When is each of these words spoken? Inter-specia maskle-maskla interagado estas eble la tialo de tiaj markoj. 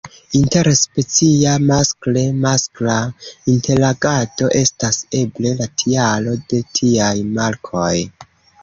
Inter-specia 0.37 1.51
maskle-maskla 1.71 2.97
interagado 3.55 4.51
estas 4.63 5.01
eble 5.23 5.53
la 5.61 5.71
tialo 5.85 6.37
de 6.51 6.67
tiaj 6.81 7.17
markoj. 7.39 7.97